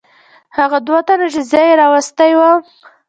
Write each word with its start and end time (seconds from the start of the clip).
هغو 0.57 0.77
دوو 0.87 0.99
تنو 1.07 1.27
چې 1.33 1.41
زه 1.51 1.59
یې 1.67 1.73
راوستی 1.81 2.31
ووم. 2.35 2.59